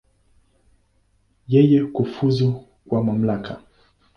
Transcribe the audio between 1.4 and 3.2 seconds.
Yeye kufuzu kwa